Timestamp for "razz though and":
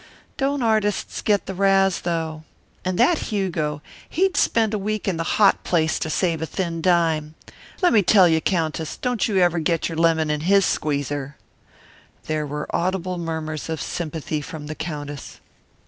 1.53-2.97